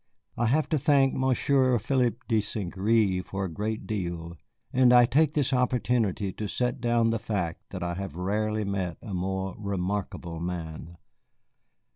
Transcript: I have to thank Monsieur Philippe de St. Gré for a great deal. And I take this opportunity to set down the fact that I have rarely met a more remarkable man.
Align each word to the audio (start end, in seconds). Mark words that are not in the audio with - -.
I 0.35 0.47
have 0.47 0.67
to 0.69 0.79
thank 0.79 1.13
Monsieur 1.13 1.77
Philippe 1.77 2.25
de 2.27 2.41
St. 2.41 2.73
Gré 2.73 3.23
for 3.23 3.45
a 3.45 3.51
great 3.53 3.85
deal. 3.85 4.35
And 4.73 4.91
I 4.91 5.05
take 5.05 5.35
this 5.35 5.53
opportunity 5.53 6.33
to 6.33 6.47
set 6.47 6.81
down 6.81 7.11
the 7.11 7.19
fact 7.19 7.69
that 7.69 7.83
I 7.83 7.93
have 7.93 8.15
rarely 8.15 8.63
met 8.63 8.97
a 9.03 9.13
more 9.13 9.53
remarkable 9.59 10.39
man. 10.39 10.97